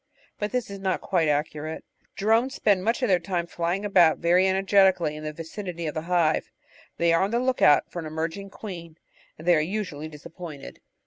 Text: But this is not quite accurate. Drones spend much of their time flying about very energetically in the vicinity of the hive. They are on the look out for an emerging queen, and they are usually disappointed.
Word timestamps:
But 0.39 0.51
this 0.51 0.71
is 0.71 0.79
not 0.79 0.99
quite 0.99 1.27
accurate. 1.27 1.85
Drones 2.15 2.55
spend 2.55 2.83
much 2.83 3.03
of 3.03 3.07
their 3.07 3.19
time 3.19 3.45
flying 3.45 3.85
about 3.85 4.17
very 4.17 4.47
energetically 4.47 5.15
in 5.15 5.23
the 5.23 5.31
vicinity 5.31 5.85
of 5.85 5.93
the 5.93 6.01
hive. 6.09 6.49
They 6.97 7.13
are 7.13 7.21
on 7.21 7.29
the 7.29 7.37
look 7.37 7.61
out 7.61 7.91
for 7.91 7.99
an 7.99 8.07
emerging 8.07 8.49
queen, 8.49 8.97
and 9.37 9.47
they 9.47 9.55
are 9.55 9.59
usually 9.59 10.07
disappointed. 10.07 10.81